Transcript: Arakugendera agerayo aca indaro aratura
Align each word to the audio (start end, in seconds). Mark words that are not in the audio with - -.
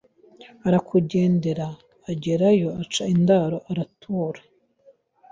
Arakugendera 0.67 1.67
agerayo 2.11 2.69
aca 2.81 3.03
indaro 3.13 3.57
aratura 3.71 4.41